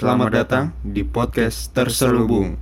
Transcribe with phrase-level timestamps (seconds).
[0.00, 2.56] Selamat datang di podcast Terselubung.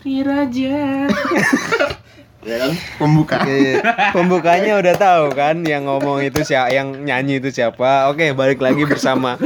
[0.00, 1.12] Riraja.
[2.46, 2.72] Ya kan?
[2.96, 3.42] Pembuka.
[3.44, 3.84] Oke,
[4.16, 8.08] pembukanya udah tahu kan yang ngomong itu siapa, yang nyanyi itu siapa.
[8.08, 9.36] Oke, balik lagi bersama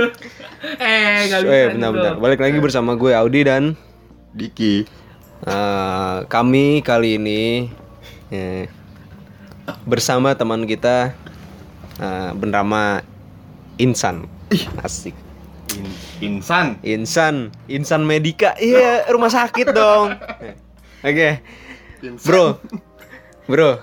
[0.61, 1.50] eh, enggak bisa.
[1.50, 1.74] Eh, gitu.
[1.77, 2.12] benar-benar.
[2.16, 3.74] Balik lagi bersama gue Audi dan
[4.30, 4.84] Diki.
[5.42, 7.70] eh, kami kali ini
[8.28, 8.68] eh,
[9.82, 11.16] bersama teman kita
[11.96, 13.01] eh, bernama
[13.77, 14.28] Insan.
[14.78, 15.16] Asik.
[15.70, 16.77] In- insan.
[16.82, 17.34] Insan,
[17.65, 18.59] Insan Medika.
[18.59, 20.12] Iya, rumah sakit dong.
[21.06, 21.40] Oke.
[22.20, 22.59] Bro.
[23.46, 23.80] Bro.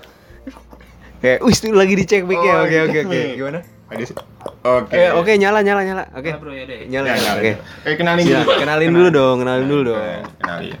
[1.18, 2.52] Oke, wis tuh lagi dicek mic-nya.
[2.54, 3.10] Oh, Oke, oke, dicek oke.
[3.10, 3.28] mic.
[3.34, 3.60] Gimana?
[3.88, 4.92] Oke.
[4.92, 6.04] Eh, oke, nyala, nyala, nyala.
[6.12, 6.28] Oke.
[6.28, 6.84] Ya, bro, ya deh.
[6.86, 7.32] Nyala, Ya, nyala.
[7.34, 7.52] Oke.
[7.52, 7.88] dulu.
[7.88, 8.50] Eh, kenalin Siap, dulu.
[8.60, 10.00] kenalin dulu dong, kenalin dulu dong.
[10.36, 10.72] Kenalin.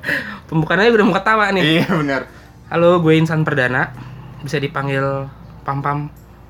[0.44, 1.62] Pembukaannya udah mau ketawa nih.
[1.64, 2.22] Iya benar.
[2.68, 3.96] Halo, gue Insan Perdana.
[4.38, 5.24] Bisa dipanggil
[5.64, 5.98] Pam Pam.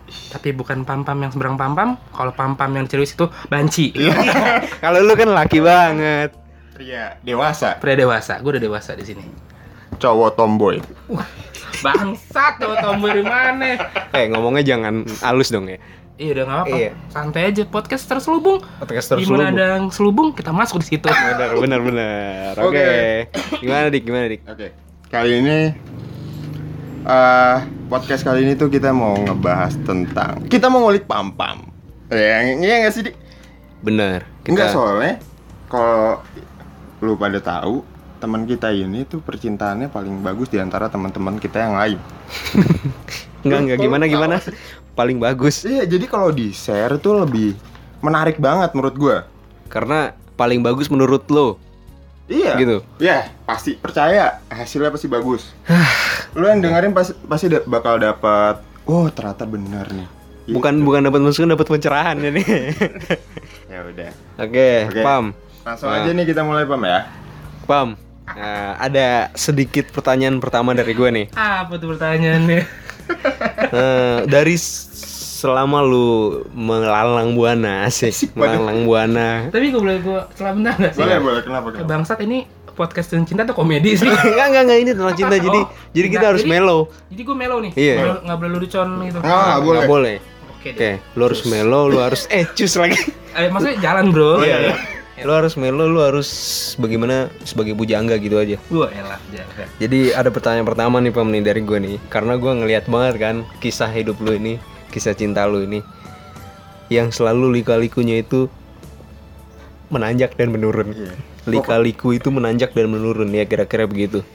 [0.09, 1.95] Tapi bukan Pam Pam yang seberang Pam Pam.
[2.11, 3.95] Kalau Pam Pam yang serius itu Banci.
[3.95, 4.19] Iya.
[4.83, 6.34] Kalau lu kan laki banget.
[6.75, 7.79] Pria dewasa.
[7.79, 8.42] Pria dewasa.
[8.42, 9.23] Gue udah dewasa di sini.
[9.95, 10.83] Cowok tomboy.
[11.79, 13.79] Bangsat, tuh tombol dari mana?
[14.11, 15.79] Eh, ngomongnya jangan halus dong ya.
[16.19, 16.74] Iya udah nggak apa.
[16.74, 16.91] Iya.
[17.14, 18.58] Santai aja podcast terselubung.
[18.83, 19.47] Podcast terselubung.
[19.47, 21.06] ada yang selubung, kita masuk di situ.
[21.38, 22.52] Benar, benar, benar.
[22.58, 22.74] Oke.
[22.74, 23.62] Oke.
[23.62, 24.02] Gimana Dik?
[24.02, 24.41] Gimana Dik?
[24.50, 24.69] Oke.
[25.08, 25.58] Kali ini
[27.08, 31.70] eh podcast kali ini tuh kita mau ngebahas tentang kita mau ngulik pam-pam.
[32.11, 33.16] Ya, iya nggak sih, Dik?
[33.86, 34.27] Benar.
[34.50, 35.22] Enggak soalnya
[35.70, 36.19] kalau
[36.98, 37.86] lu pada tahu
[38.19, 41.98] teman kita ini tuh percintaannya paling bagus di antara teman-teman kita yang lain.
[43.46, 44.36] Enggak, enggak gimana gimana.
[44.99, 47.55] Paling bagus Iya, jadi kalau di share tuh lebih
[48.01, 49.19] menarik banget menurut gua.
[49.67, 51.55] karena paling bagus menurut lo.
[52.25, 52.57] Iya.
[52.57, 52.83] Gitu.
[52.99, 55.55] Ya, pasti percaya hasilnya pasti bagus.
[56.33, 60.08] lu yang dengerin pasti pasti da- bakal dapat oh, ternyata bener nih.
[60.48, 62.42] Bukan bukan dapat masukan, dapat pencerahan ini.
[63.69, 64.11] Ya udah.
[64.41, 65.03] Oke, Oke.
[65.03, 65.25] Pam.
[65.61, 66.01] Langsung Nah.
[66.01, 67.05] aja nih kita mulai, Pam ya.
[67.63, 67.89] Pam.
[68.27, 71.27] Nah, ada sedikit pertanyaan pertama dari gue nih.
[71.33, 72.64] Apa tuh pertanyaannya?
[73.70, 74.56] Eh, dari
[75.39, 76.08] selama lu
[76.51, 78.58] melalang buana, asik, banget.
[78.58, 79.29] melalang buana.
[79.48, 81.01] Tapi gue boleh gue celah bentar nggak sih?
[81.01, 81.40] Boleh, boleh.
[81.42, 81.67] Kenapa?
[81.70, 81.86] Kenapa?
[81.86, 84.07] Bangsat ini podcast tentang cinta atau komedi sih?
[84.11, 85.36] enggak, enggak, enggak ini tentang cinta.
[85.36, 86.80] Jadi Oh, jadi kita enggak, harus jadi- mellow.
[87.07, 87.73] Jadi gue melo nih.
[87.73, 87.95] Iya.
[87.95, 89.18] Nggak boleh- Nggak boleh lurucon gitu.
[89.18, 89.78] Nggak, nggak boleh.
[89.78, 90.17] Enggak boleh.
[90.48, 90.96] Oke Oke, deh.
[91.14, 92.98] lu harus mellow, lu harus eh cus lagi.
[93.30, 94.42] Eh, maksudnya jalan bro.
[94.42, 94.74] Iya, iya.
[95.27, 96.29] Lu harus mellow, lu harus
[96.79, 98.56] bagaimana sebagai bujangga gitu aja.
[98.70, 99.67] Gue elah jalan.
[99.79, 103.36] Jadi ada pertanyaan pertama nih Pam nih dari gue nih Karena gue ngeliat banget kan
[103.62, 104.58] kisah hidup lu ini
[104.90, 105.83] Kisah cinta lu ini
[106.90, 108.51] Yang selalu lika-likunya itu
[109.89, 111.14] menanjak dan menurun Iya.
[111.46, 114.27] Lika-liku itu menanjak dan menurun ya kira-kira begitu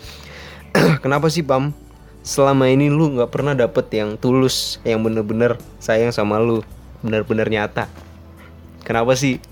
[1.03, 1.75] Kenapa sih Pam?
[2.23, 5.51] Selama ini lu nggak pernah dapet yang tulus Yang bener-bener
[5.83, 6.63] sayang sama lu
[7.03, 7.91] Bener-bener nyata
[8.87, 9.43] Kenapa sih?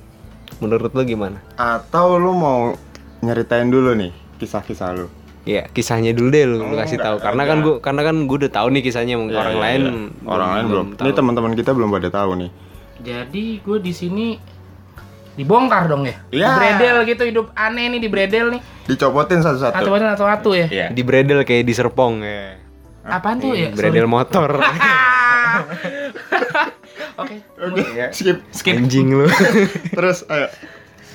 [0.62, 1.38] Menurut lu gimana?
[1.54, 2.74] Atau lu mau
[3.20, 5.08] nyeritain dulu nih kisah-kisah lu?
[5.42, 8.36] Ya kisahnya dulu deh lu, lu Oh, kasih tahu karena kan gua karena kan gue
[8.38, 9.92] udah tahu nih kisahnya Ya, orang ya, lain ya.
[10.24, 10.86] orang lain belum.
[10.94, 11.02] tahu.
[11.02, 12.50] Ini teman-teman kita belum pada tahu nih.
[13.02, 14.26] Jadi gue di sini
[15.34, 16.14] dibongkar dong ya.
[16.30, 16.46] Iya.
[16.46, 18.62] Di bredel gitu hidup aneh nih di bredel nih.
[18.86, 19.74] Dicopotin satu-satu.
[19.74, 20.68] Atau atau atau atu ya.
[20.70, 20.88] Iya.
[20.94, 22.60] di bredel kayak di serpong ya
[23.02, 23.74] Apaan tuh ya?
[23.74, 24.56] bredel motor
[27.16, 27.36] Oke.
[27.58, 28.38] Oke, skip.
[28.50, 28.76] Skip.
[28.76, 29.28] anjing lu
[29.98, 30.48] Terus ayo.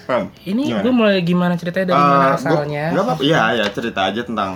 [0.04, 0.30] Pam.
[0.40, 0.82] Ini gimana?
[0.82, 2.84] gue mulai gimana ceritanya dari Eh, mana gua- asalnya?
[2.90, 3.20] nggak apa-apa.
[3.20, 4.50] Iya, ya cerita aja tentang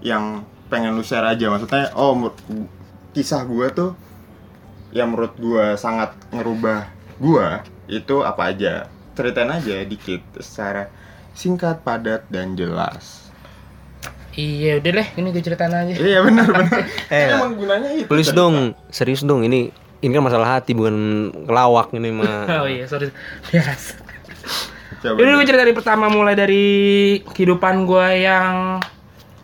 [0.00, 0.24] yang
[0.66, 1.46] pengen lu share aja.
[1.48, 2.30] Maksudnya, oh
[3.10, 3.98] kisah gua tuh
[4.90, 6.86] yang menurut gua sangat ngerubah
[7.16, 8.86] gua itu apa aja.
[9.12, 10.86] Ceritain aja dikit secara
[11.32, 13.26] singkat, padat dan jelas.
[14.30, 15.90] Iya udah deh, ini gue ceritain aja.
[15.92, 16.86] Iya benar benar.
[17.10, 18.06] Eh, Kan emang gunanya itu.
[18.06, 18.38] please cerita.
[18.38, 18.54] dong
[18.88, 20.94] serius dong ini ini kan masalah hati bukan
[21.46, 23.10] ngelawak ini mah Oh iya, sorry.
[23.50, 23.98] Yes.
[24.98, 25.14] Coba.
[25.14, 26.66] Ini gue cerita dari pertama mulai dari
[27.22, 28.82] kehidupan gue yang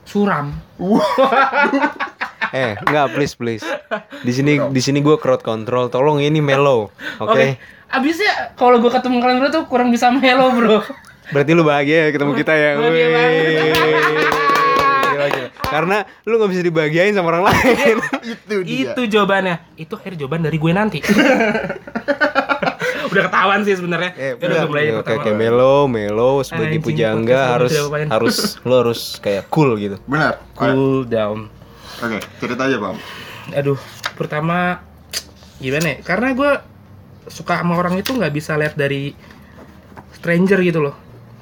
[0.02, 0.54] suram.
[2.54, 3.66] eh enggak please please
[4.22, 6.86] di sini di sini gue crowd control tolong ini mellow
[7.22, 7.58] oke
[7.90, 10.82] Abisnya kalau gue ketemu kalian berdua tuh kurang bisa melo bro.
[11.34, 14.43] berarti lu bahagia ya ketemu kita ya Bahagia banget.
[15.74, 17.96] Karena lu nggak bisa dibahagiain sama orang lain
[18.30, 18.76] itu dia.
[18.86, 19.74] Itu jawabannya.
[19.74, 20.98] Itu akhirnya jawaban dari gue nanti.
[23.04, 24.10] udah ketahuan sih sebenarnya.
[24.14, 25.20] Eh, Ya udah mulai Oke, pertama.
[25.20, 27.70] oke, melo, melo sebagai Anjing, pujangga harus
[28.08, 29.96] harus lo harus kayak cool gitu.
[30.04, 30.38] Benar.
[30.54, 30.70] Ayo.
[30.70, 31.38] Cool down.
[31.98, 32.96] Oke, cerita aja, Bang.
[33.50, 33.76] Aduh,
[34.14, 34.80] pertama
[35.56, 35.96] gimana ya?
[36.00, 36.50] Karena gue
[37.26, 39.14] suka sama orang itu nggak bisa lihat dari
[40.12, 40.92] stranger gitu loh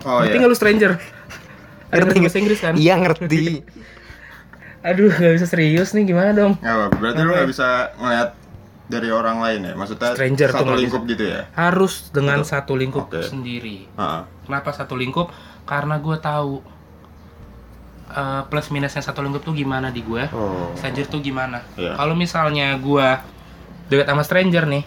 [0.03, 0.39] Oh ngerti iya.
[0.39, 0.91] nggak lu stranger
[1.91, 3.43] ada Ngerti bahasa Inggris kan Iya ngerti.
[4.83, 8.31] aduh gak bisa serius nih gimana dong apa, berarti lu nggak bisa ngeliat
[8.85, 9.73] dari orang lain ya?
[9.73, 11.49] Maksudnya Stranger satu lingkup gitu ya?
[11.53, 13.25] harus dengan satu lingkup Oke.
[13.25, 14.23] sendiri Heeh.
[14.45, 15.31] kenapa satu lingkup
[15.65, 16.61] karena gue tahu
[18.11, 20.75] eh, plus minusnya satu lingkup tuh gimana di gue Oh.
[20.75, 21.97] stranger tuh gimana Iya.
[21.97, 23.07] kalau misalnya gue
[23.89, 24.85] dekat sama stranger nih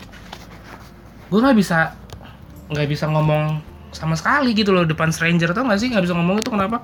[1.26, 1.98] gue nggak bisa
[2.68, 6.38] nggak bisa ngomong sama sekali gitu loh depan stranger tau gak sih nggak bisa ngomong
[6.38, 6.84] itu kenapa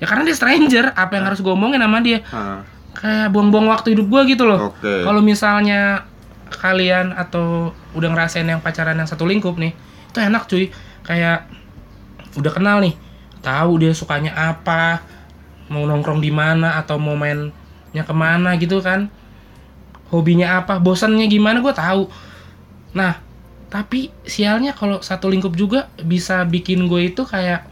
[0.00, 2.24] ya karena dia stranger apa yang harus gue omongin sama dia.
[2.24, 2.60] Heeh.
[2.90, 4.74] kayak buang-buang waktu hidup gue gitu loh.
[4.74, 5.06] Oke.
[5.06, 6.10] kalau misalnya
[6.50, 9.70] kalian atau udah ngerasain yang pacaran yang satu lingkup nih
[10.10, 10.74] itu enak cuy.
[11.06, 11.46] Kayak
[12.34, 12.98] udah kenal nih
[13.40, 15.00] tahu dia sukanya apa
[15.70, 19.06] mau nongkrong di mana atau mau mainnya ke mana gitu kan.
[20.10, 22.10] Hobinya apa bosannya gimana gue tahu.
[22.98, 23.22] Nah
[23.70, 27.69] tapi sialnya kalau satu lingkup juga bisa bikin gue itu kayak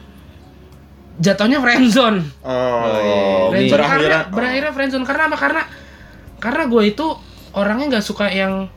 [1.18, 5.36] jatuhnya friendzone Oh, Ini- Friendzone karena berakhirnya friendzone karena apa?
[5.36, 5.62] Karena
[6.38, 7.06] karena gue itu
[7.52, 8.70] orangnya nggak suka yang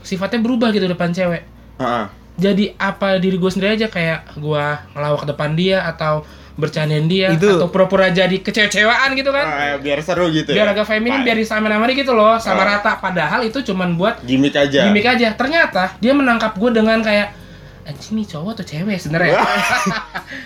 [0.00, 1.42] sifatnya berubah gitu depan cewek.
[1.76, 2.04] Heeh.
[2.36, 6.22] Jadi apa diri gue sendiri aja kayak gue ngelawak depan dia atau
[6.54, 9.42] bercandain dia Itu- atau pura-pura jadi kecewa-cewaan gitu kan.
[9.44, 10.72] Ah, biar seru gitu Biar ya.
[10.72, 11.26] agak feminim, Pak.
[11.26, 12.66] biar disamain sama dia gitu loh, sama Oh.
[12.68, 12.92] rata.
[12.96, 14.86] Padahal itu cuman buat gimmick aja.
[14.86, 15.34] gimmick aja.
[15.34, 17.34] Ternyata dia menangkap gue dengan kayak
[17.84, 19.36] anjing nih cowok atau cewek sebenarnya.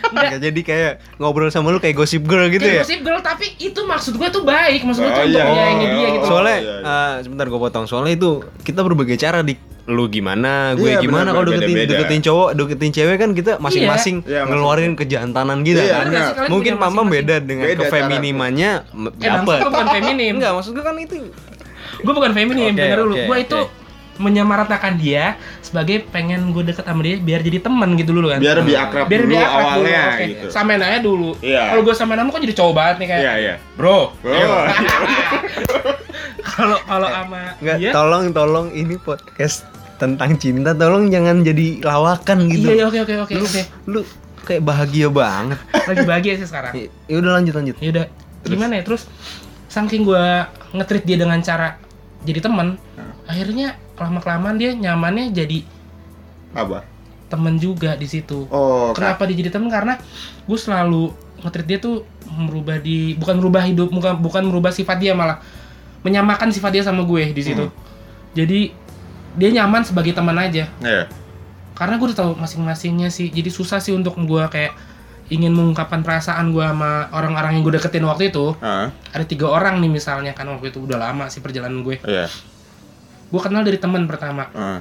[0.08, 2.80] Enggak, Nggak, jadi kayak ngobrol sama lu kayak gosip girl gitu ya.
[2.80, 5.44] kayak gosip girl tapi itu maksud gue tuh baik maksud gue Oh, tuh untuk iya.
[5.44, 6.94] menyayangi dia Oh, gitu Soalnya iya, iya.
[7.08, 7.84] eh, sebentar gue potong.
[7.84, 8.30] Soalnya itu
[8.60, 9.54] kita berbagai cara di
[9.86, 11.92] lu gimana, gue Iya, gimana kalau deketin beda-beda.
[11.96, 16.06] deketin cowok, deketin cewek kan kita masing-masing Iya, ngeluarin kejantanan gitu Iya, kan.
[16.08, 17.14] Kalian Mungkin punya Mama masing-masing.
[17.14, 19.58] beda dengan Beda kefeminimannya Eh, maksud dapet.
[19.58, 20.32] gue bukan feminim.
[20.36, 21.16] Enggak, maksud gue kan itu
[21.98, 23.14] Gue bukan feminim, Oke, denger dulu.
[23.16, 23.77] oke, gue itu oke.
[24.18, 28.42] Menyamaratakan dia sebagai pengen gue deket sama dia biar jadi teman gitu dulu kan.
[28.42, 29.64] Biar lebih akrab biar dulu dia akrab dulu.
[29.64, 30.46] awalnya Oke, gitu.
[30.50, 31.30] Samain aja dulu.
[31.38, 31.62] Iya.
[31.72, 33.22] Kalau gue samain sama kok jadi cowok banget nih kayak.
[33.22, 33.54] Iya, iya.
[33.78, 33.96] Bro.
[33.96, 34.06] Oh.
[36.58, 39.62] Kalau kalau sama Enggak, dia tolong tolong ini podcast
[39.94, 42.66] tentang cinta tolong jangan jadi lawakan gitu.
[42.66, 43.62] Iya, iya, oke oke oke Lu, oke.
[43.86, 44.00] lu
[44.42, 45.58] kayak bahagia banget.
[45.90, 46.72] Lagi bahagia sih sekarang.
[47.06, 47.76] Ya udah lanjut lanjut.
[47.78, 48.04] ya udah
[48.42, 49.06] gimana ya terus
[49.68, 50.24] saking gue
[50.72, 51.76] ngetrit dia dengan cara
[52.24, 52.80] jadi teman
[53.28, 55.64] akhirnya lama kelamaan dia nyamannya jadi
[56.52, 56.84] Apa?
[57.26, 60.00] temen juga di situ Oh, kenapa dia jadi temen karena
[60.42, 65.12] gue selalu ngetrit dia tuh merubah di bukan merubah hidup bukan bukan merubah sifat dia
[65.12, 65.38] malah
[66.00, 67.74] menyamakan sifat dia sama gue di situ Hmm.
[68.32, 68.72] jadi
[69.34, 71.06] dia nyaman sebagai teman aja Iya.
[71.74, 74.72] karena gue udah tahu masing-masingnya sih jadi susah sih untuk gue kayak
[75.28, 78.88] ingin mengungkapkan perasaan gue sama orang-orang yang gue deketin waktu itu Heeh.
[78.88, 82.26] ada tiga orang nih misalnya kan waktu itu udah lama sih perjalanan gue Iya.
[83.28, 84.80] Gue kenal dari teman pertama Heeh.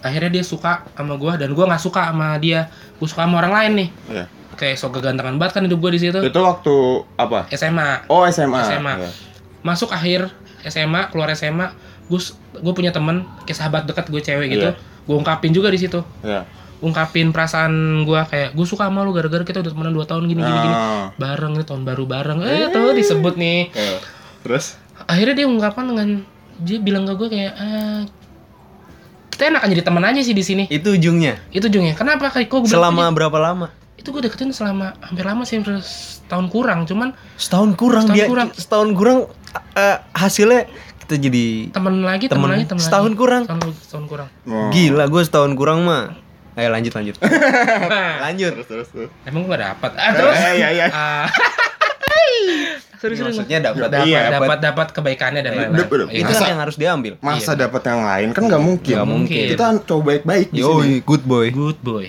[0.00, 3.52] akhirnya dia suka sama gue dan gue nggak suka sama dia gue suka sama orang
[3.52, 4.24] lain nih Iya.
[4.52, 6.74] kayak sok kegantengan banget kan hidup gue di situ Itu waktu
[7.16, 7.48] apa?
[7.50, 8.60] SMA Oh, SMA.
[8.62, 8.94] SMA.
[8.98, 9.10] Iya.
[9.60, 10.28] masuk akhir
[10.62, 11.72] SMA keluar SMA
[12.06, 12.20] gue
[12.54, 14.76] gue punya temen kayak sahabat dekat gue cewek gitu Iya.
[14.76, 16.44] gue ungkapin juga di situ Iya.
[16.80, 17.72] ungkapin perasaan
[18.02, 20.74] gue kayak gue suka sama lu gara-gara kita udah temenan 2 tahun gini gini gini
[20.74, 21.08] Ah.
[21.14, 23.96] bareng nih tahun baru bareng eh tuh disebut nih Iya.
[24.40, 24.80] Terus?
[25.02, 26.08] akhirnya dia ungkapkan dengan
[26.60, 28.00] dia bilang ke gue kayak ah,
[29.30, 31.40] kita enak jadi teman aja sih di sini Itu ujungnya.
[31.48, 33.66] itu jungnya kenapa kayak kok gue Selama aja, berapa lama?
[33.94, 38.26] itu gue deketin selama hampir lama sih hampir setahun kurang cuman Setahun kurang Setahun dia.
[38.26, 38.48] kurang.
[38.50, 39.18] Setahun kurang
[39.74, 40.60] eh, hasilnya
[41.00, 42.50] kita jadi temen lagi temen, Temen.
[42.50, 43.18] lagi temen Setahun lagi.
[43.18, 43.42] kurang.
[43.44, 44.68] setahun, setahun kurang Oh.
[44.70, 46.16] gila gue setahun kurang mah.
[46.52, 47.16] Ayo lanjut lanjut.
[48.24, 48.52] lanjut.
[48.54, 49.10] Terus terus terus.
[49.22, 50.86] emang gue gak dapat ah terus Eh, iya iya.
[53.00, 55.80] serius serius Maksudnya dapat dapat Iya, dapat dapat kebaikannya dan lain-lain.
[56.06, 56.12] Iya.
[56.12, 57.12] itu Masa- kan yang harus diambil.
[57.18, 58.94] Masa dapat yang lain kan nggak mungkin.
[58.94, 59.44] Nggak mungkin.
[59.50, 60.96] Kita coba baik-baik di sini.
[61.00, 61.46] Good boy.
[61.48, 62.06] good boy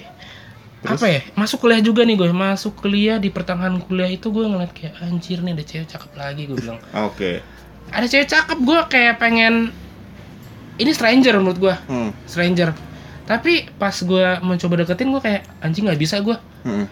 [0.82, 4.74] apa ya masuk kuliah juga nih gue masuk kuliah di pertengahan kuliah itu gue ngeliat
[4.74, 7.46] kayak anjir nih ada cewek cakep lagi gue bilang Oke.
[7.88, 9.70] ada cewek cakep gue kayak pengen
[10.76, 12.10] ini stranger menurut gue Hmm.
[12.26, 12.74] stranger
[13.24, 16.34] tapi pas gue mencoba deketin gue kayak anjing nggak bisa gue
[16.66, 16.90] Hmm.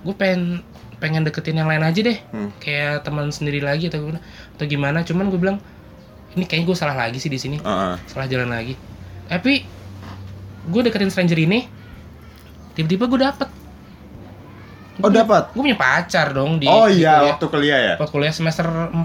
[0.00, 0.62] gue pengen
[1.02, 2.54] pengen deketin yang lain aja deh Hmm.
[2.56, 4.22] kayak teman sendiri lagi atau gimana
[4.54, 5.58] atau gimana cuman gue bilang
[6.32, 7.94] ini kayaknya gue salah lagi sih di sini Heeh.
[8.06, 8.78] salah jalan lagi
[9.26, 9.66] tapi
[10.64, 11.66] gue deketin stranger ini
[12.72, 13.48] tiba-tiba gue dapet
[14.94, 15.50] Oh, dapat.
[15.50, 17.30] gue punya pacar dong di Oh di iya, kuliah.
[17.32, 17.94] waktu kuliah ya.
[17.96, 19.02] Pas kuliah semester 4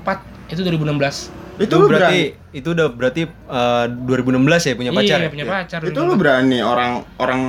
[0.48, 2.54] itu 2016 Itu Itu lu berarti berani.
[2.54, 5.18] itu udah berarti eh, 2016 ya punya pacar.
[5.18, 5.30] iya ya?
[5.32, 5.54] punya Iya.
[5.56, 7.42] pacar Itu lu berani orang orang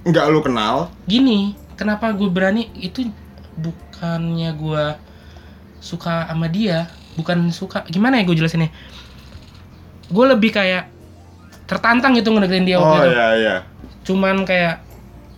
[0.00, 0.88] nggak lu kenal.
[1.04, 1.38] gini
[1.74, 3.04] kenapa gue berani itu
[4.00, 4.84] bukannya gue
[5.76, 6.88] suka sama dia
[7.20, 8.72] bukan suka gimana ya gue jelasinnya
[10.08, 10.88] gue lebih kayak
[11.68, 13.56] tertantang gitu ngedeketin dia Oh waktu itu iya iya.
[14.00, 14.80] cuman kayak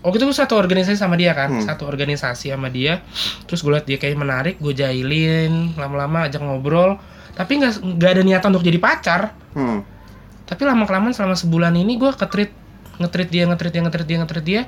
[0.00, 1.66] waktu itu gue satu organisasi sama dia kan Hmm.
[1.66, 3.02] satu organisasi sama dia
[3.45, 7.02] terus gue liat dia kayak menarik gue jahilin lama-lama ajak ngobrol
[7.35, 9.83] tapi nggak nggak ada niatan untuk jadi pacar Hmm.
[10.47, 12.54] tapi lama kelamaan selama sebulan ini gue ketrit
[12.97, 14.62] ngetrit dia ngetrit dia ngetrit dia ngetrit dia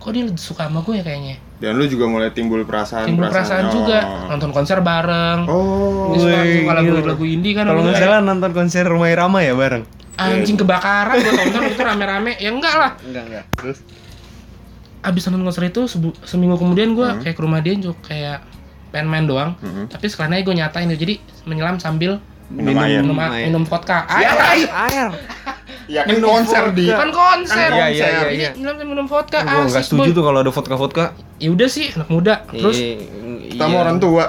[0.00, 3.68] kok dia suka sama gue ya kayaknya Dan lu juga mulai timbul perasaan timbul perasaan
[3.68, 6.10] juga nonton konser bareng Oh.
[6.10, 8.02] Suka, suka lagu-lagu indie kan Kalau nggak itu.
[8.02, 9.84] salah nonton konser Rumah Irama ya bareng.
[10.16, 13.44] anjing kebakaran gue tonton itu rame-rame ya enggak lah Enggak enggak.
[13.54, 13.78] Terus
[15.00, 15.82] abis nonton konser itu
[16.22, 17.20] seminggu kemudian gue Hmm.
[17.20, 18.38] kayak ke rumah dia juga kayak
[18.90, 19.88] pengen main doang Mhm.
[19.88, 21.14] tapi sekalian gue nyatain itu jadi
[21.44, 23.00] menyelam sambil Minum air.
[23.00, 23.46] minum, air.
[23.46, 24.68] minum vodka air Air.
[24.68, 25.08] Air.
[25.86, 28.50] Ya kan konser di kan konser Kan Iya, iya, iya, Ini iya.
[28.54, 31.04] minum minum vodka Gue asik setuju boy tuh kalau ada vodka-vodka.
[31.36, 32.76] ya udah sih anak muda terus
[33.46, 34.28] kita mau orang tua.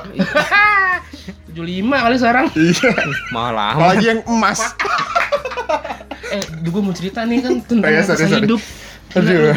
[1.50, 2.90] 75 kali sekarang Iya.
[3.30, 3.76] Mahal amat.
[3.76, 4.60] Apalagi yang emas.
[6.30, 8.42] eh gue mau cerita nih kan tentang Oh, iya, sorry, sorry.
[8.42, 8.62] hidup
[9.14, 9.52] Aduh.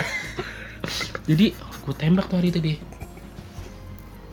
[1.25, 2.77] jadi gue tembak tuh hari itu deh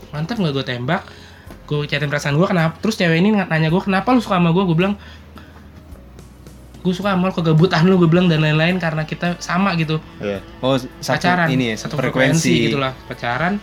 [0.10, 1.06] mantap nggak gue tembak
[1.64, 4.64] gue chatin perasaan gue kenapa terus cewek ini nanya gue kenapa lu suka sama gue
[4.64, 4.98] gue bilang
[6.82, 10.42] gue suka sama lu kegabutan lu gue bilang dan lain-lain karena kita sama gitu Iya.
[10.60, 12.66] Oh, satu pacaran ini ya, satu frekuensi, frekuensi.
[12.68, 13.62] gitu lah pacaran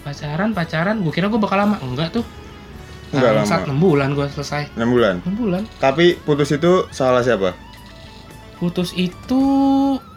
[0.00, 2.24] pacaran pacaran gue kira gue bakal lama enggak tuh
[3.06, 3.78] Enggak Bangsat, lama.
[3.78, 5.14] 6 bulan gue selesai 6 bulan.
[5.22, 7.54] 6 bulan Tapi putus itu salah siapa?
[8.56, 9.42] putus itu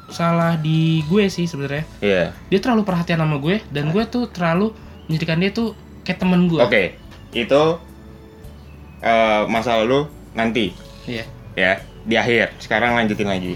[0.08, 2.24] salah di gue sih sebenarnya Iya.
[2.48, 4.72] dia terlalu perhatian sama gue dan gue tuh terlalu
[5.06, 6.96] menjadikan dia tuh kayak temen gue Oke.
[7.30, 7.78] Itu
[9.00, 10.72] eh masa lalu nanti
[11.04, 11.80] iya ya
[12.10, 12.58] di akhir.
[12.58, 13.54] Sekarang lanjutin lagi.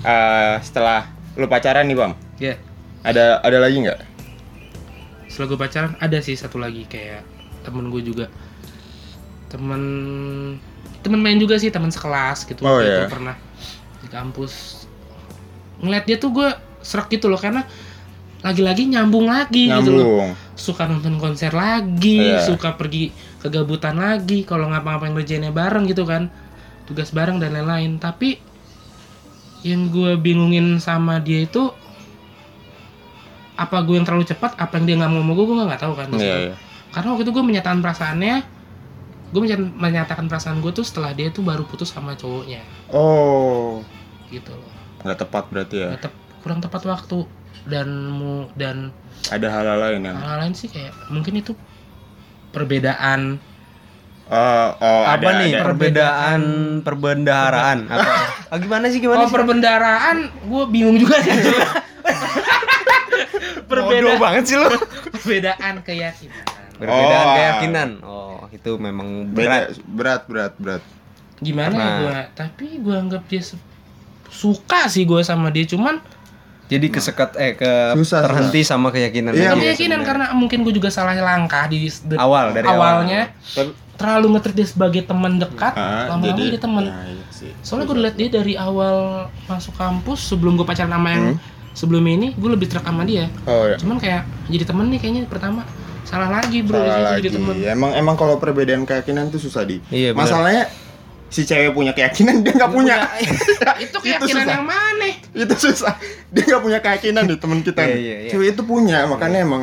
[0.00, 2.12] Eh setelah lu pacaran nih, Bang.
[2.36, 2.56] iya
[3.00, 4.00] Ada ada lagi nggak?
[5.24, 7.26] setelah gue pacaran ada sih satu lagi kayak
[7.60, 8.30] temen gue juga
[9.50, 9.82] temen
[11.02, 13.02] temen main juga sih temen sekelas gitu Oh, iya.
[13.02, 13.34] itu pernah
[13.98, 14.86] di kampus
[15.78, 16.48] ngeliat dia tuh gue
[16.80, 17.66] serak gitu loh karena
[18.40, 20.30] lagi-lagi nyambung lagi gitu loh Nyambung.
[20.54, 22.46] suka nonton konser lagi Iya.
[22.46, 23.10] suka pergi
[23.40, 26.30] kegabutan lagi kalau ngapa-ngapain ngerjainnya bareng gitu kan
[26.84, 27.96] tugas bareng dan lain-lain.
[27.96, 28.38] Tapi
[29.62, 31.72] yang gue bingungin sama dia itu
[33.54, 35.94] apa gue yang terlalu cepat apa yang dia nggak mau sama gue gue nggak tahu
[35.94, 36.54] kan Iya, iya.
[36.90, 38.34] karena waktu itu gue menyatakan perasaannya
[39.30, 42.62] gue menyat- menyatakan perasaan gue tuh setelah dia tuh baru putus sama cowoknya.
[42.86, 43.82] Oh,
[44.28, 44.70] gitu loh.
[45.02, 45.88] Nggak tepat berarti ya.
[45.90, 47.26] Nggak tep- kurang tepat waktu.
[47.64, 48.92] Dan mu dan
[49.26, 51.56] Ada hal-hal lain yang hal lain sih kayak mungkin itu
[52.52, 53.40] perbedaan
[54.26, 54.36] Oh,
[54.74, 55.62] oh Apa ada, nih ada.
[55.62, 56.40] perbedaan
[56.86, 57.78] perbendaharaan?
[57.86, 58.12] Apa?
[58.46, 59.32] Ah, gimana sih gimana oh sih?
[59.32, 61.32] perbendaraan gue bingung juga sih
[63.64, 64.68] Bodoh perbedaan banget sih lu.
[65.10, 67.88] perbedaan keyakinan Perbedaan Oh, keyakinan.
[68.02, 69.76] Oh, itu memang berat.
[69.84, 70.82] Berat, berat, berat.
[71.36, 73.42] gimana ya Karena- gue tapi gue anggap dia
[74.26, 76.00] suka sih gue sama dia cuman
[76.64, 79.30] Jadi kesekat eh ke Susah, terhenti sama keyakinan.
[79.30, 80.06] Iya, keyakinan sebenarnya.
[80.06, 84.66] karena mungkin gue juga salah langkah di di- Awal, dari awalnya Tapi terlalu ngetrit dia
[84.66, 87.50] sebagai teman dekat ah, lama-lama jadi dia teman Nah, iya sih.
[87.60, 88.96] soalnya gue liat dia dari awal
[89.44, 91.38] masuk kampus sebelum gue pacaran sama yang Hmm.
[91.72, 93.76] sebelum ini gue lebih terak sama dia Oh, iya.
[93.76, 95.62] cuman kayak jadi temen nih kayaknya pertama
[96.02, 97.28] salah lagi bro Salah jadi lagi.
[97.32, 99.80] temen Emang emang kalau perbedaan keyakinan tuh susah di.
[99.88, 100.20] Iya, benar.
[100.22, 100.64] Masalahnya
[101.26, 102.96] si cewek punya keyakinan dia nggak punya.
[103.82, 104.52] itu keyakinan susah.
[104.52, 105.94] yang mana itu susah.
[106.28, 107.80] Dia nggak punya keyakinan nih teman kita.
[107.80, 107.98] Iya, nih.
[107.98, 108.30] iya, iya.
[108.30, 109.62] Cewek itu punya, makanya emang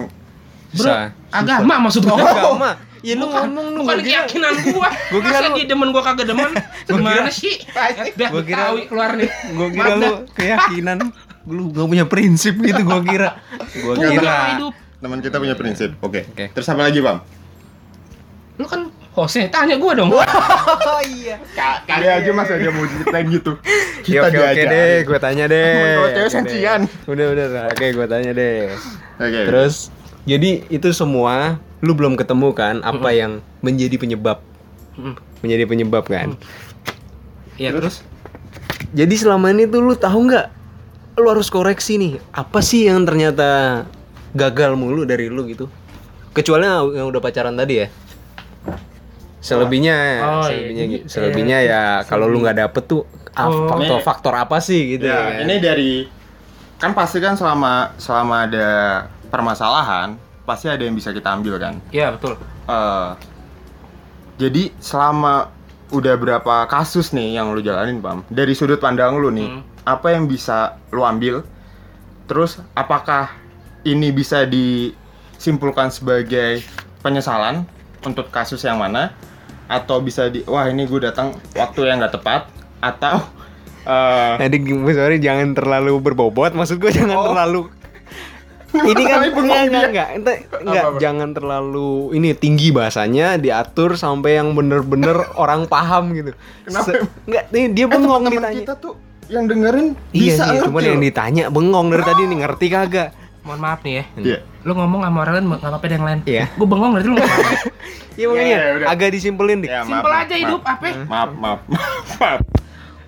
[0.72, 1.12] bro Bisa.
[1.30, 2.72] agama maksud gue Agama.
[3.01, 5.89] Ya lu bukan, ngomong lu bukan gua keyakinan gua Gua kira masa lu- dia demen
[5.89, 6.50] gua kagak demen
[6.88, 7.55] gimana sih
[8.15, 10.98] udah Gua kira- tahu keluar nih Gua kira lu keyakinan
[11.43, 13.29] lu gak punya prinsip gitu gua kira.
[13.75, 14.38] Gua kira.
[14.96, 15.98] teman kita punya prinsip.
[16.00, 16.29] Oke.
[16.29, 16.53] Oke.
[16.53, 17.25] Terus apa lagi, Bang?
[18.53, 20.22] lu kan hostnya tanya gua dong Oh
[21.01, 21.41] iya.
[21.81, 23.58] Kali aja Mas aja mau ceritain gitu.
[24.05, 25.74] Ya, oke oke deh, gue tanya deh.
[25.98, 26.81] Kalau cewek sensian.
[27.10, 28.70] Udah udah, oke gue tanya deh.
[29.17, 29.39] Oke.
[29.50, 29.89] Terus
[30.24, 34.40] jadi itu semua lu belum ketemu kan apa yang menjadi penyebab
[34.92, 35.16] Mm.
[35.40, 36.36] menjadi penyebab kan.
[37.56, 38.04] Iya terus
[38.92, 40.48] Jadi selama ini tuh lu tahu nggak?
[41.16, 42.20] Lu harus koreksi nih.
[42.30, 43.84] Apa sih yang ternyata
[44.32, 45.72] gagal mulu dari lu gitu?
[46.36, 47.88] Kecuali yang udah pacaran tadi ya.
[49.40, 50.44] Selebihnya, Oh, iya.
[50.46, 51.06] selebihnya, Jadi, gitu.
[51.08, 53.01] selebihnya eh, ya kalau lu nggak dapet tuh
[53.32, 53.72] ah, Oh.
[53.72, 55.42] faktor-faktor apa sih gitu ya, kan?
[55.42, 55.92] ini dari
[56.78, 58.70] kan pasti kan selama selama ada
[59.32, 61.80] permasalahan pasti ada yang bisa kita ambil kan.
[61.90, 63.12] iya betul Eh,
[64.38, 65.50] jadi selama
[65.90, 68.24] udah berapa kasus nih yang lu jalanin, Pam?
[68.28, 69.62] Dari sudut pandang lu nih, Hmm.
[69.84, 71.44] apa yang bisa lu ambil?
[72.26, 73.28] Terus apakah
[73.84, 76.64] ini bisa disimpulkan sebagai
[77.00, 77.68] penyesalan
[78.02, 79.12] untuk kasus yang mana?
[79.68, 82.48] Atau bisa di wah ini gue datang waktu yang nggak tepat
[82.80, 83.24] atau
[83.88, 84.58] eh, Jadi
[84.90, 87.26] sorry jangan terlalu berbobot, maksud gue jangan Oh.
[87.28, 87.62] terlalu
[88.74, 90.38] ini kan enggak enggak enggak, enggak,
[90.82, 90.98] Apa-apa?
[90.98, 96.32] jangan terlalu ini tinggi bahasanya diatur sampai yang bener-bener orang paham gitu.
[96.63, 96.88] Kenapa?
[96.88, 98.60] Se- enggak, nih dia Eh, bengong teman-teman ditanya.
[98.62, 98.94] kita tuh
[99.28, 103.10] yang dengerin Iya bisa ngerti cuman yang ditanya bengong dari tadi nih ngerti kagak?
[103.42, 104.04] Mohon maaf nih ya.
[104.16, 104.38] Iya.
[104.62, 106.20] Lu ngomong sama orang lain nggak apa-apa deh yang lain.
[106.24, 106.44] Iya.
[106.54, 107.56] Gue bengong berarti lu nggak apa-apa.
[108.12, 108.88] Iya makanya ya udah.
[108.92, 109.70] agak disimpelin deh.
[109.72, 110.42] Ya, maaf, Simpel maaf, aja maaf.
[110.44, 110.86] hidup apa?
[111.08, 111.60] Maaf, maaf.
[112.20, 112.40] Maaf.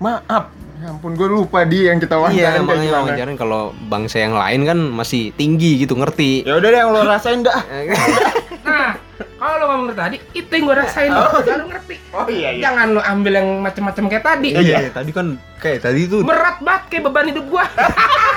[0.00, 0.44] Maaf.
[0.84, 3.00] Ya ampun, gue lupa di yang kita wawancara Iya, makanya gimana.
[3.00, 6.44] wawancarain kalau bangsa yang lain kan masih tinggi gitu ngerti.
[6.44, 7.56] Ya udah deh yang lo rasain dah.
[8.64, 8.96] Nah,
[9.36, 11.12] kalau lu ngomong dari tadi, itu yang gue rasain.
[11.12, 11.94] Baru ngerti.
[12.10, 14.48] Oh iya Jangan lu ambil yang macem-macem kayak tadi.
[14.52, 17.64] Iya, tadi kan kayak tadi tuh Berat banget kayak beban hidup gua.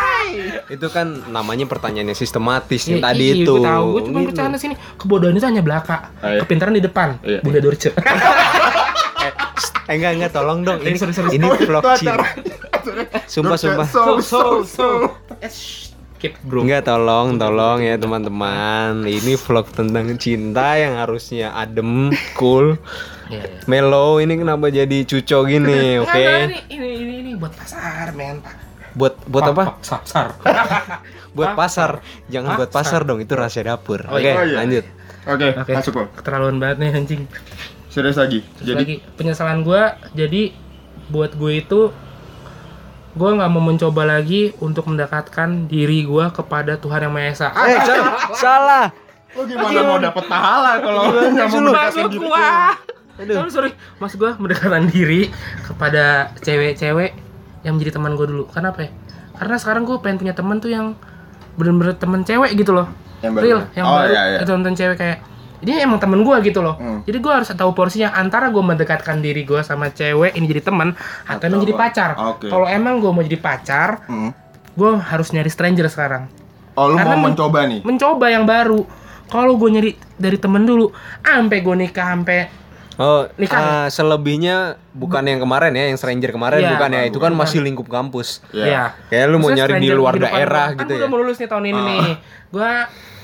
[0.76, 3.54] itu kan namanya pertanyaannya sistematis yang Iya, tadi iya, itu.
[3.54, 4.28] Gue tahu, gue cuma Gitu.
[4.30, 4.76] bercanda sini.
[4.96, 6.12] Kebodohan itu hanya belaka.
[6.20, 6.40] Oh, iya.
[6.44, 7.10] Kepintaran di depan.
[7.24, 7.40] Iya.
[7.40, 7.92] Bunda Dorce.
[9.88, 10.80] Eh enggak enggak tolong dong.
[10.80, 11.38] Ini Sorry, sorry, sorry.
[11.40, 11.84] ini Oh, vlog.
[11.96, 12.20] Cina.
[13.26, 13.88] Sumpah sumpah.
[13.88, 14.88] So, so, so.
[16.18, 16.66] Keep bro.
[16.66, 19.06] Enggak tolong, tolong ya teman-teman.
[19.06, 22.76] Ini vlog tentang cinta yang harusnya adem, cool,
[23.30, 23.60] Iya, iya.
[23.64, 24.18] mellow.
[24.18, 26.10] Ini kenapa jadi cuco gini, oke?
[26.10, 28.42] Enggak, ini, ini, ini, ini buat pasar, men.
[28.98, 29.64] Buat buat apa?
[29.86, 30.28] Pasar.
[31.38, 32.02] Buat pasar.
[32.34, 33.06] Jangan buat Pasar.
[33.06, 34.02] dong, itu rahasia dapur.
[34.10, 34.34] Oh, Oke, iya.
[34.34, 34.58] Oh, iya.
[34.58, 34.86] lanjut.
[35.30, 35.72] Oke, Oke.
[35.76, 36.06] masuk lo.
[36.18, 37.22] Keterlaluan banget nih anjing.
[37.88, 38.44] Serius lagi.
[38.58, 40.52] Terus Jadi lagi penyesalan gua jadi
[41.08, 41.82] buat gue itu
[43.14, 47.48] gue nggak mau mencoba lagi untuk mendekatkan diri gua kepada Tuhan yang Maha Esa.
[47.50, 48.14] Eh, salah.
[48.44, 48.86] salah.
[49.36, 51.70] lo gimana mau dapet pahala kalau nggak mau lu?
[51.70, 52.50] mendekatkan diri gua.
[53.18, 53.34] Aduh.
[53.34, 53.72] Sorry, sorry.
[53.98, 55.32] Mas gua mendekatkan diri
[55.64, 57.12] kepada cewek-cewek
[57.64, 58.44] yang menjadi teman gua dulu.
[58.48, 58.90] Kenapa ya?
[59.34, 60.94] Karena sekarang gua pengen punya teman tuh yang
[61.58, 62.86] bener-bener temen cewek gitu loh.
[63.26, 63.44] Yang baru.
[63.44, 64.12] Real, yang Oh, baru.
[64.14, 64.40] iya, iya.
[64.46, 65.18] Itu nonton cewek kayak
[65.60, 66.76] ini emang temen gua gitu loh.
[66.76, 67.02] Hmm.
[67.02, 70.94] Jadi gua harus tahu porsinya antara gua mendekatkan diri gua sama cewek ini jadi teman
[71.24, 72.10] atau emang Atau- jadi pacar.
[72.28, 72.48] Oke.
[72.48, 74.32] Kalau emang gua mau jadi pacar, Hmm.
[74.74, 76.30] gua harus nyari stranger sekarang.
[76.74, 77.82] Oh, lu Karena mau men- mencoba nih?
[77.82, 78.86] Mencoba yang baru.
[79.28, 80.88] Kalau gue nyari dari temen dulu,
[81.22, 82.48] ampe gue nikah, ampe
[82.96, 83.60] Oh, Nikah.
[83.60, 84.56] ah, selebihnya
[84.90, 87.02] bukan yang kemarin ya, yang stranger kemarin Iya, bukan ya.
[87.06, 88.42] Itu kan masih lingkup kampus.
[88.50, 88.98] ya.
[89.06, 90.98] Kayak lu mau Maksudnya nyari di luar daerah gitu kan ya.
[90.98, 92.02] udah mau lulus nih tahun ini nih.
[92.50, 92.72] Gua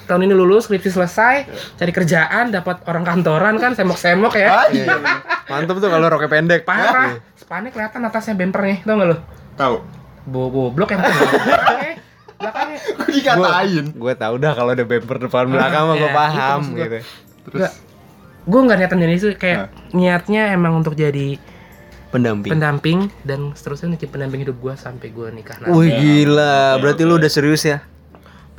[0.04, 1.36] tahun ini lulus, skripsi selesai,
[1.74, 4.48] cari kerjaan, dapat orang kantoran kan, semok-semok ya.
[4.50, 4.96] Ah, Iya, iya.
[5.52, 6.62] Mantep tuh kalau roknya pendek.
[6.64, 7.20] Parah.
[7.34, 9.18] Spannya kelihatan atasnya bemper nih, tau gak lu?
[9.54, 9.76] Tahu.
[10.26, 11.96] Bo goblok yang belakangnya.
[12.34, 12.80] Belakangnya.
[12.98, 13.86] Kok dikatain?
[13.94, 16.84] Gue tau dah kalau ada bumper depan belakang mah gue Iya, paham itu maksud gua.
[16.84, 16.98] gitu.
[17.50, 17.72] Enggak.
[18.44, 19.60] Gue nggak niatan jadi itu kayak
[19.92, 21.40] niatnya emang untuk jadi
[22.10, 22.52] Pendamping.
[22.52, 25.72] pendamping dan seterusnya jadi pendamping hidup gue sampai gue nikah nanti.
[25.72, 27.82] Wih gila, berarti lu udah serius ya?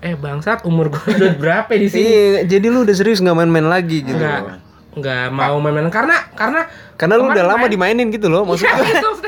[0.04, 2.04] Eh bangsat umur gue udah berapa di sini?
[2.04, 4.12] Iya, jadi lu udah serius nggak main-main lagi gitu.
[4.14, 4.60] Enggak.
[4.92, 8.76] Enggak mau main-main karena karena Karena lu udah lama main- dimainin gitu loh, maksudnya.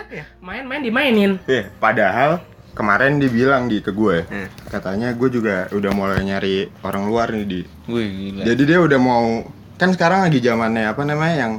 [0.07, 0.25] Iya.
[0.39, 1.41] Main-main dimainin.
[1.49, 4.47] Eh, padahal kemarin dia bilang di ke gue, Hmm.
[4.69, 7.61] katanya gue juga udah mulai nyari orang luar nih di.
[7.89, 8.43] Wih gila.
[8.45, 11.53] Jadi dia udah mau kan sekarang lagi zamannya apa namanya yang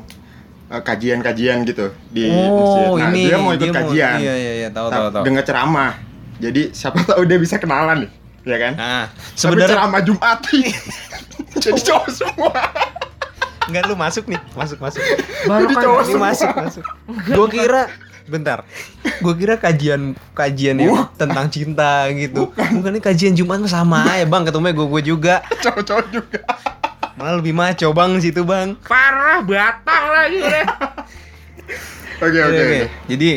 [0.68, 2.88] eh, kajian-kajian gitu di masjid.
[2.94, 4.18] Nah, dia mau ikut kajian.
[4.20, 5.24] Iya iya iya, tahu tahu tahu.
[5.26, 5.92] Dengar ceramah.
[6.38, 8.12] Jadi siapa tahu dia bisa kenalan nih,
[8.48, 8.74] ya kan?
[8.80, 9.06] Nah,
[9.36, 10.40] sebenarnya ceramah Jumat
[11.64, 12.62] Jadi cowok semua.
[13.68, 15.04] enggak lu masuk nih, masuk masuk.
[15.44, 16.84] Baru Jadi kan cowok Ini masuk masuk.
[17.36, 17.82] Gua kira
[18.28, 18.64] bentar.
[19.20, 22.48] Gua kira kajian kajian yang tentang cinta gitu.
[22.56, 24.48] Bukan ini kajian Jumat sama ya, Bang.
[24.48, 25.44] Ketemu gue gue juga.
[25.60, 26.40] Cowok-cowok juga.
[27.18, 28.78] Malah lebih maco, Bang, situ, Bang.
[28.86, 30.68] parah batang lagi udah.
[32.18, 32.50] Oke, oke.
[32.50, 32.62] Oke, oke.
[32.66, 32.80] oke.
[33.14, 33.30] Jadi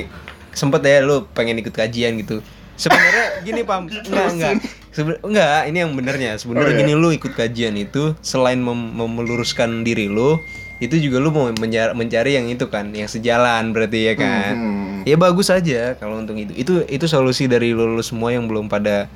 [0.57, 2.41] sempet ya lu pengen ikut kajian gitu.
[2.81, 4.53] Sebenarnya gini pam, enggak enggak.
[4.91, 6.33] Seben- enggak, ini yang benernya.
[6.35, 6.81] Sebenarnya Oh, iya.
[6.81, 10.41] gini lu ikut kajian itu selain mem- meluruskan diri lu,
[10.79, 11.53] itu juga lu mau
[11.93, 14.53] mencari yang itu kan, yang sejalan berarti ya kan.
[14.53, 14.97] Hmm.
[15.05, 16.53] Ya bagus aja kalau untuk itu.
[16.55, 19.07] Itu itu solusi dari lu, lu semua yang belum pada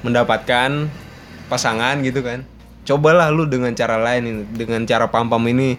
[0.00, 0.88] mendapatkan
[1.46, 2.46] pasangan gitu kan.
[2.82, 5.76] Cobalah lu dengan cara lain dengan cara pam-pam ini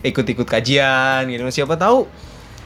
[0.00, 1.42] ikut-ikut kajian gitu.
[1.52, 2.08] Siapa tahu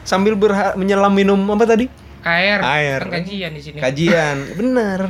[0.02, 1.88] sambil berha- menyelam minum apa tadi?
[2.20, 2.58] Air.
[2.60, 3.00] Air.
[3.02, 3.78] Kan kajian di sini.
[3.78, 4.36] Kajian.
[4.58, 5.00] Bener.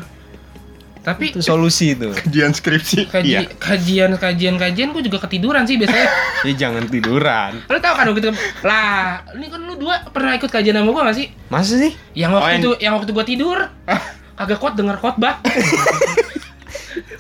[0.99, 2.13] Tapi Itu solusi itu.
[2.13, 3.09] Kajian skripsi.
[3.09, 3.41] kaji, Iya.
[3.55, 6.09] kajian kajian kajian gue juga ketiduran sih biasanya.
[6.47, 7.65] Ya jangan tiduran.
[7.65, 8.31] lu tau kan gitu
[8.63, 11.27] lah ini kan lu dua pernah ikut kajian sama gue gak sih?
[11.49, 11.93] Masa sih?
[12.13, 13.59] Yang Oh, waktu yang- itu yang waktu gue tidur
[14.43, 15.41] agak kuat denger khotbah.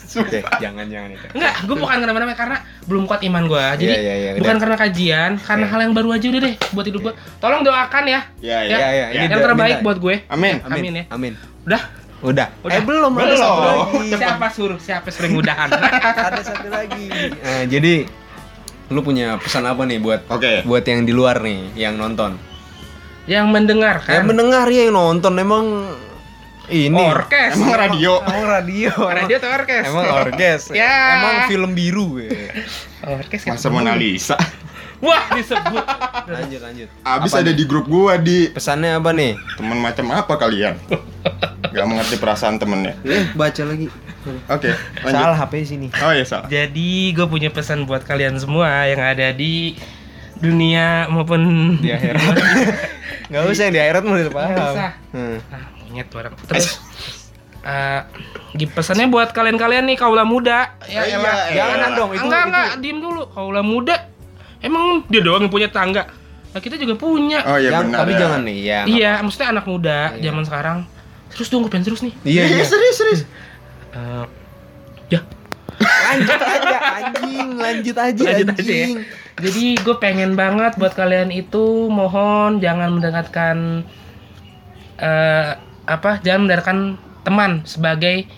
[0.08, 1.26] Oke, jangan jangan itu.
[1.36, 3.64] Enggak, gue bukan kenapa-napa karena belum kuat iman gue.
[3.78, 4.62] Jadi Iya, iya, iya, bukan udah.
[4.64, 5.72] karena kajian, karena Iya.
[5.74, 7.14] hal yang baru aja udah deh buat hidup gue.
[7.38, 8.20] Tolong doakan ya.
[8.40, 8.76] Iya, iya.
[8.78, 9.84] Ya, iya, ini yang terbaik minta.
[9.84, 10.14] buat gue.
[10.26, 10.54] Amin.
[10.64, 11.04] Amin ya.
[11.10, 11.32] Amin.
[11.62, 11.82] Udah.
[12.18, 12.46] Udah.
[12.60, 12.74] Udah.
[12.74, 13.38] Eh belum, ada Belum.
[13.38, 13.98] satu lagi.
[14.10, 14.78] Siapa suruh?
[14.80, 15.68] Siapa suruh mudahan?
[16.32, 17.06] ada satu lagi.
[17.38, 18.08] Nah, jadi
[18.88, 20.64] lu punya pesan apa nih buat Oke.
[20.64, 22.40] buat yang di luar nih, yang nonton?
[23.28, 24.24] yang mendengar Yang kan.
[24.24, 25.84] mendengar ya yang nonton emang
[26.68, 27.00] Ini.
[27.00, 27.56] Orkes.
[27.56, 28.12] Emang radio.
[28.20, 28.92] Emang radio.
[29.24, 29.84] Radio atau orkes?
[29.88, 30.62] Emang orkes.
[30.70, 30.96] Ya.
[31.16, 32.20] Emang film biru.
[32.20, 32.28] ya.
[33.08, 33.56] Orkes kan.
[33.56, 34.36] Masa Mona Lisa.
[34.98, 35.84] Wah, disebut.
[36.26, 36.88] Lanjut lanjut.
[37.06, 37.56] Abis Apa ada nih?
[37.56, 39.38] di grup gua di Pesannya apa nih?
[39.54, 40.74] teman macam apa kalian?
[41.70, 42.98] Gak mengerti perasaan temennya.
[43.06, 43.86] Eh, baca lagi.
[44.50, 45.14] Oke, lanjut.
[45.14, 45.86] Salah HP sini.
[46.02, 46.50] Oh iya salah.
[46.50, 49.78] Jadi gue punya pesan buat kalian semua yang ada di
[50.36, 51.40] dunia maupun
[51.78, 52.34] Di akhirat.
[53.32, 54.50] Gak usah yang di akhirat mau paham.
[54.50, 54.90] Nggak usah.
[55.14, 55.38] Hmm.
[55.88, 56.36] Monyet tuh orang.
[56.38, 56.76] Terus
[57.58, 58.00] eh
[58.54, 62.22] gi- pesannya buat kalian-kalian nih kaula muda ya Eh, iya, Jangan dong itu.
[62.22, 63.96] enggak itu- enggak diem dulu kaula muda
[64.58, 66.06] emang dia doang yang punya tangga
[66.48, 67.98] nah kita juga punya Oh iya Yang- benar.
[67.98, 68.18] tapi ya.
[68.18, 68.80] jangan nih ya.
[68.86, 70.22] iya maksudnya anak muda Iya.
[70.24, 70.78] zaman sekarang
[71.28, 72.64] terus dong gue pengen terus nih Iya iya.
[72.72, 73.20] serius serius.
[73.90, 74.24] Eh,
[75.10, 75.20] ya
[75.78, 78.64] Lanjut aja anjing, lanjut aja Lanjut aja ya.
[78.64, 78.90] anjing.
[79.36, 83.82] Jadi gue pengen banget buat kalian itu mohon jangan mendekatkan
[84.96, 85.52] eh
[85.90, 86.78] apa jangan mendekatkan
[87.22, 88.28] teman sebagai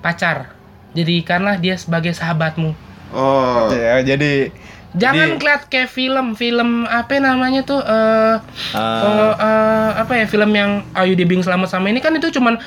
[0.00, 0.56] pacar.
[0.92, 2.72] Jadikanlah dia sebagai sahabatmu.
[3.10, 3.68] Oh.
[3.70, 4.50] Ya, jadi
[4.94, 8.38] Jangan Jadi- ngeliat kayak film film apa namanya tuh eh
[8.70, 12.62] ah, kalau, eh, apa ya film yang Ayu Debing selamat sama ini kan itu cuman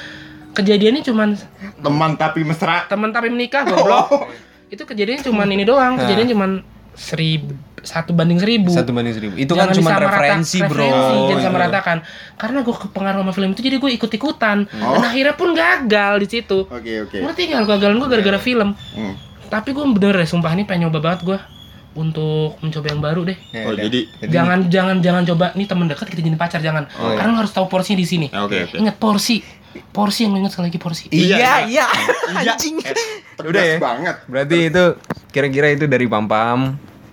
[0.51, 1.39] kejadiannya cuman
[1.79, 2.83] Teman tapi mesra.
[2.85, 4.27] teman tapi menikah goblok.
[4.67, 6.03] Itu kejadiannya cuman ini doang, Nah.
[6.03, 6.51] kejadian cuman
[6.97, 8.67] seribu satu banding seribu.
[8.67, 9.37] satu banding seribu.
[9.37, 10.67] Itu kan Jangan cuma disamarata- referensi, bro.
[10.67, 11.39] referensi, jangan Gitu.
[11.39, 11.97] disamaratakan.
[12.35, 14.57] Karena gue kepengaruh sama film itu, jadi gue ikut-ikutan.
[14.75, 14.91] Oh.
[14.91, 16.59] Dan akhirnya pun gagal di situ.
[16.67, 17.15] Oke oke.
[17.17, 18.69] Ngerti nggak kegagalan gue gara-gara film.
[18.91, 19.15] Hmm.
[19.47, 21.39] Tapi gue bener deh, sumpah ini pengen nyoba banget gue
[21.95, 23.37] untuk mencoba yang baru deh.
[23.49, 23.99] Ya Oh jadi.
[24.21, 26.85] Jangan jangan jangan coba nih teman dekat kita jadi pacar jangan.
[26.93, 27.17] Oh, iya.
[27.17, 28.27] Karena lo harus tahu porsinya di sini.
[28.27, 28.75] Ya, Oke oke.
[28.75, 29.39] Ingat porsi.
[29.87, 31.03] Porsi yang lo ingat sekali lagi porsi.
[31.07, 31.85] Iya, Iya, iya.
[32.37, 32.53] Iya.
[32.53, 32.75] Anjing.
[32.81, 32.95] Eh,
[33.49, 33.77] Udah ya?
[33.77, 34.15] banget.
[34.25, 34.83] Berarti itu
[35.29, 36.59] kira-kira itu dari Pam Pam.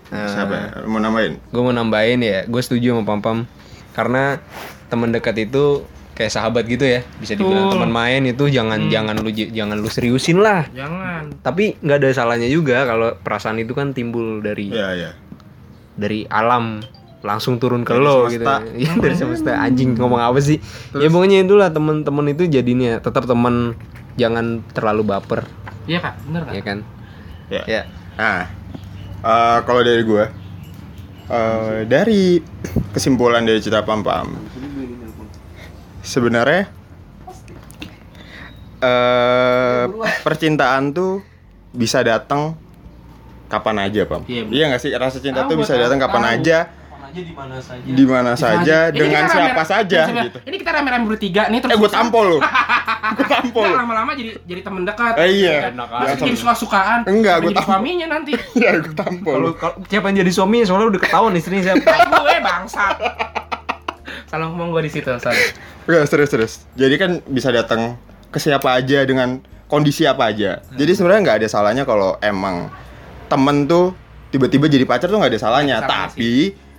[0.09, 0.55] Nah, Siapa?
[0.55, 0.67] ya?
[0.85, 1.37] Mau nambahin?
[1.49, 3.39] Gue mau nambahin ya, gue setuju sama Pam Pam
[3.93, 4.39] karena
[4.87, 8.87] teman dekat itu kayak sahabat gitu ya, bisa dibilang teman main itu jangan Hmm.
[8.89, 10.71] jangan lu jangan lu seriusin lah.
[10.71, 11.35] Jangan.
[11.41, 15.11] Tapi nggak ada salahnya juga kalau perasaan itu kan timbul dari Iya iya.
[15.93, 16.79] dari alam
[17.25, 18.45] langsung turun ke Dari lo gitu.
[18.77, 20.61] Iya dari semesta anjing ngomong apa sih?
[20.93, 23.73] Ya pokoknya itulah teman-teman itu jadinya tetap teman
[24.15, 25.49] jangan terlalu baper,
[25.85, 26.53] Iya kak, bener kak.
[26.53, 26.79] ya kan?
[27.49, 27.63] Ya.
[27.67, 27.83] Ya.
[28.15, 28.47] Nah,
[29.19, 30.25] eh, kalau dari gue,
[31.27, 32.39] eh, dari
[32.93, 34.37] kesimpulan dari cerita Pam Pam,
[35.99, 36.69] sebenarnya
[38.79, 39.85] eh
[40.21, 41.25] percintaan tuh
[41.73, 42.55] bisa datang
[43.49, 44.23] kapan aja Pam.
[44.27, 44.45] Iya.
[44.47, 46.35] Iya nggak sih rasa cinta Tahu, tuh bisa datang kapan tahu.
[46.39, 46.59] aja,
[47.17, 47.87] di mana saja.
[47.87, 50.39] di mana saja, dengan siapa rame- saja gitu.
[50.43, 51.73] Ini kita rame-rame bertiga nih terus.
[51.73, 52.39] Eh gue tampol lo,
[53.17, 53.63] gue tampol.
[53.65, 55.15] Nggak, lama-lama jadi jadi teman dekat.
[55.17, 55.71] Eh, iya.
[55.71, 56.17] Aja.
[56.17, 57.05] jadi suka-sukaan.
[57.05, 57.69] Enggak, Sampai gua jadi tahu.
[57.69, 58.33] suaminya nanti.
[58.59, 59.33] Ya gue tampol.
[59.35, 61.85] Kalau kalau siapa yang jadi suami soalnya udah ketahuan istrinya siapa.
[62.25, 62.97] gue bangsat.
[64.27, 65.55] Salah ngomong gue di situ, sorry.
[65.85, 66.55] Enggak, serius serius.
[66.73, 67.95] Jadi kan bisa datang
[68.29, 70.65] ke siapa aja dengan kondisi apa aja.
[70.71, 72.69] Jadi sebenarnya nggak ada salahnya kalau emang
[73.27, 73.95] temen tuh
[74.29, 75.77] tiba-tiba jadi pacar tuh nggak ada salahnya.
[75.79, 76.33] Nggak ada salahnya Tapi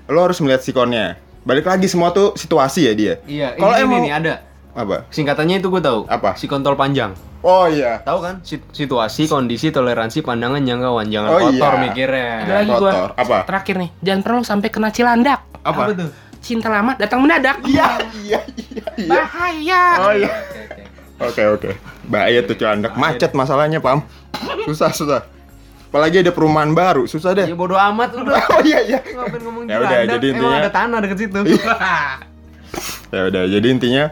[0.07, 1.17] lo harus melihat sikonnya.
[1.41, 3.13] Balik lagi semua tuh situasi ya dia.
[3.23, 4.33] Iya, Kalau ini emang nih ada.
[4.73, 5.05] apa?
[5.07, 6.05] Singkatannya itu gue tahu.
[6.05, 6.33] Apa?
[6.33, 7.13] Si kontol panjang.
[7.39, 8.01] Oh iya.
[8.01, 8.35] Tahu kan?
[8.41, 11.05] Sit- Situasi, kondisi, toleransi, pandangan, jangkauan.
[11.07, 11.79] Jangan Oh, kotor iya.
[11.79, 12.29] mikirnya.
[12.41, 12.79] Ada lagi gue.
[12.89, 13.09] kotor.
[13.15, 13.37] Apa?
[13.45, 15.39] Terakhir nih, jangan pernah lu sampai kena cilandak.
[15.61, 15.81] Apa?
[15.91, 16.09] tuh?
[16.41, 17.57] Cinta lama datang mendadak.
[17.63, 17.87] Iya,
[18.19, 19.07] iya, iya, iya.
[19.07, 19.83] Bahaya.
[19.97, 20.29] Oh iya.
[21.17, 21.69] Oke, oke.
[22.03, 22.93] Bahaya tuh cuandak.
[22.93, 24.01] Macet masalahnya, Pam.
[24.65, 25.21] Susah, susah.
[25.95, 27.47] Apalagi ada perumahan baru, susah deh.
[27.47, 28.35] Ya bodo amat udah.
[28.51, 28.99] Oh iya, iya.
[28.99, 31.39] Ngapain ngomong Ya udah, jadi Emang intinya- ada tanah deket situ.
[33.15, 34.05] ya udah jadi intinya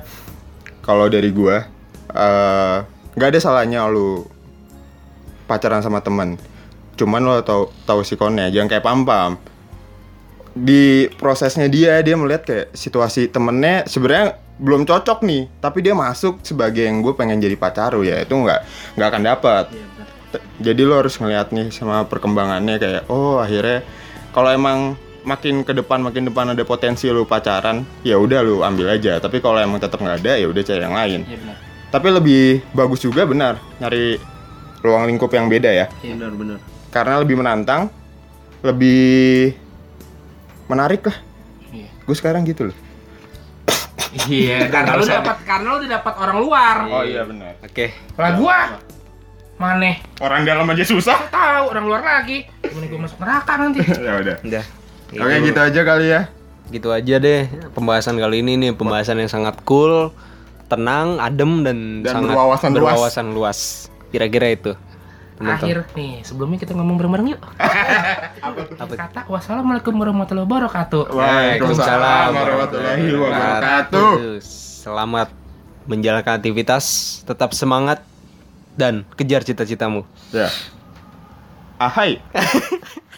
[0.80, 1.68] kalau dari gua
[2.08, 2.78] eh,
[3.12, 4.24] nggak ada salahnya lu
[5.44, 6.40] pacaran sama temen
[6.96, 9.32] cuman lo tahu tahu sikonnya jangan kayak pam pam
[10.54, 16.40] di prosesnya dia dia melihat kayak situasi temennya sebenarnya belum cocok nih tapi dia masuk
[16.40, 18.60] sebagai yang gue pengen jadi pacaru ya itu nggak
[18.96, 19.82] nggak akan dapat T-
[20.56, 23.84] jadi lo harus ngeliat nih sama perkembangannya kayak oh akhirnya
[24.30, 24.80] kalau emang
[25.24, 29.40] makin ke depan makin depan ada potensi lu pacaran ya udah lu ambil aja tapi
[29.40, 31.58] kalau emang tetap nggak ada ya udah cari yang lain Iya benar.
[31.90, 34.20] tapi lebih bagus juga benar nyari
[34.80, 36.58] ruang lingkup yang beda ya Iya benar benar.
[36.90, 37.82] karena lebih menantang
[38.60, 39.56] lebih
[40.66, 41.18] menarik lah
[41.72, 41.88] Iya.
[42.04, 42.78] gue sekarang gitu loh
[44.30, 46.76] Iya, karena lu dapat karena lu dapat orang luar.
[46.86, 47.98] oh iya benar Oke.
[48.14, 48.58] Lah gua
[49.56, 52.44] maneh orang dalam aja susah tahu orang luar lagi.
[52.60, 53.80] Gimana gua masuk neraka nanti?
[54.06, 54.64] ya udah Udah.
[55.14, 56.22] oke gitu aja kali ya
[56.68, 60.10] Gitu aja deh pembahasan kali ini nih pembahasan yang sangat cool,
[60.66, 62.82] tenang, adem dan, Dan sangat berwawasan luas.
[62.82, 63.60] berwawasan luas.
[64.10, 64.72] Kira-kira itu.
[65.34, 65.60] Teman-teman.
[65.60, 67.42] Akhir nih, sebelumnya kita ngomong bareng-bareng yuk.
[68.48, 68.94] Apa?
[68.96, 71.04] Kata wassalamualaikum warahmatullahi wabarakatuh.
[71.10, 74.10] Waalaikumsalam warahmatullahi wabarakatuh
[74.82, 75.30] Selamat
[75.86, 76.84] menjalankan aktivitas,
[77.28, 78.02] tetap semangat
[78.78, 80.06] dan kejar cita-citamu.
[80.34, 80.50] Ya.
[81.78, 82.22] Ahai.